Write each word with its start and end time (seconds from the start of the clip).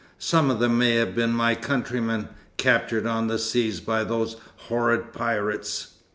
Some 0.17 0.49
of 0.49 0.59
them 0.59 0.79
may 0.79 0.95
have 0.95 1.13
been 1.13 1.29
my 1.31 1.53
countrymen, 1.53 2.29
captured 2.57 3.05
on 3.05 3.27
the 3.27 3.37
seas 3.37 3.79
by 3.79 4.03
those 4.03 4.35
horrid 4.55 5.13
pirates." 5.13 5.89